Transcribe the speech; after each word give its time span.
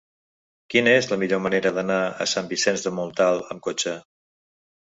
Quina 0.73 0.95
és 1.01 1.09
la 1.11 1.19
millor 1.23 1.41
manera 1.49 1.73
d'anar 1.75 1.99
a 2.03 2.29
Sant 2.33 2.51
Vicenç 2.55 2.89
de 2.89 2.95
Montalt 3.01 3.55
amb 3.57 3.65
cotxe? 3.71 3.97